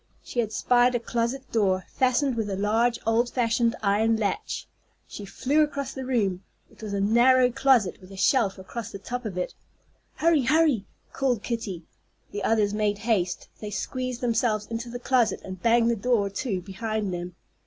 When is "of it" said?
9.25-9.53